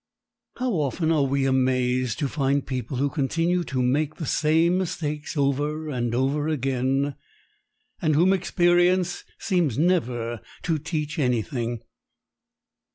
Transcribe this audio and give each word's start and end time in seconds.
How 0.57 0.71
often 0.71 1.11
are 1.11 1.25
we 1.27 1.45
amazed 1.45 2.17
to 2.17 2.27
find 2.27 2.65
people 2.65 2.97
who 2.97 3.07
continue 3.07 3.63
to 3.65 3.83
make 3.83 4.15
the 4.15 4.25
same 4.25 4.79
mistakes 4.79 5.37
over 5.37 5.89
and 5.89 6.15
over 6.15 6.47
again 6.47 7.13
and 8.01 8.15
whom 8.15 8.33
experience 8.33 9.23
seems 9.37 9.77
never 9.77 10.41
to 10.63 10.79
teach 10.79 11.19
anything. 11.19 11.81